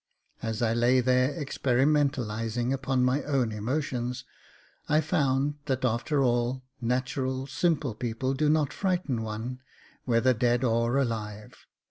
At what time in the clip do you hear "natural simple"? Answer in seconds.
6.81-7.93